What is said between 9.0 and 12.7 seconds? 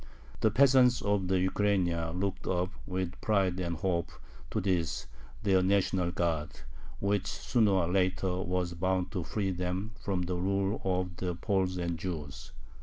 to free them from the rule of the Poles and Jews.